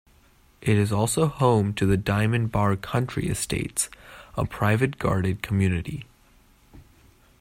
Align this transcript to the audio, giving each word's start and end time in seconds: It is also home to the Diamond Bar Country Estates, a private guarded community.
It 0.61 0.79
is 0.79 0.91
also 0.91 1.27
home 1.27 1.75
to 1.75 1.85
the 1.85 1.95
Diamond 1.95 2.51
Bar 2.51 2.75
Country 2.75 3.27
Estates, 3.27 3.87
a 4.35 4.45
private 4.47 4.97
guarded 4.97 5.43
community. 5.43 6.05